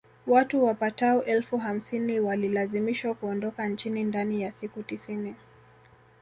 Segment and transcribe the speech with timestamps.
[0.27, 5.35] Watu wapatao elfu hamsini walilazimishwa kuondoka nchini ndani ya siku tisini